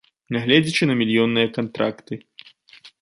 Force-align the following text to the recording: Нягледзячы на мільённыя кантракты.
Нягледзячы 0.35 0.83
на 0.89 0.95
мільённыя 1.01 1.47
кантракты. 1.59 2.19